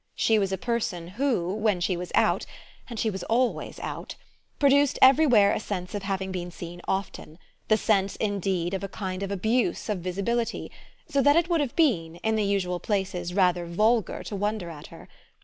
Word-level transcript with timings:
She 0.15 0.39
was 0.39 0.51
a 0.51 0.57
person 0.57 1.09
who, 1.09 1.53
when 1.53 1.79
she 1.79 1.95
was 1.95 2.11
out 2.15 2.47
and 2.89 2.99
she 2.99 3.11
was 3.11 3.21
always 3.25 3.79
out 3.81 4.15
produced 4.57 4.97
everywhere 4.99 5.53
a 5.53 5.59
sense 5.59 5.93
of 5.93 6.01
having 6.01 6.31
been 6.31 6.49
seen 6.49 6.81
often, 6.87 7.37
the 7.67 7.77
sense 7.77 8.15
indeed 8.15 8.73
of 8.73 8.83
a 8.83 8.87
kind 8.87 9.21
of 9.21 9.29
abuse 9.29 9.89
of 9.89 9.99
visibility, 9.99 10.71
so 11.07 11.21
that 11.21 11.35
it 11.35 11.51
would 11.51 11.61
have 11.61 11.75
been, 11.75 12.15
in 12.23 12.35
the 12.35 12.43
usual 12.43 12.79
places 12.79 13.35
rather 13.35 13.67
vulgar 13.67 14.23
to 14.23 14.35
wonder 14.35 14.71
at 14.71 14.87
her. 14.87 15.07